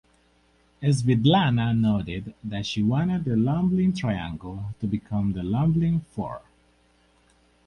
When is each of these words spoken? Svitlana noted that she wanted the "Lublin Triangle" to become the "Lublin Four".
Svitlana 0.81 1.79
noted 1.79 2.33
that 2.43 2.65
she 2.65 2.81
wanted 2.81 3.23
the 3.23 3.35
"Lublin 3.35 3.93
Triangle" 3.93 4.73
to 4.79 4.87
become 4.87 5.33
the 5.33 5.43
"Lublin 5.43 5.99
Four". 6.09 6.41